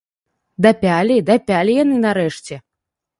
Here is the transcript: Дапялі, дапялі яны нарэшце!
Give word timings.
Дапялі, 0.65 1.17
дапялі 1.29 1.75
яны 1.83 1.99
нарэшце! 2.07 2.59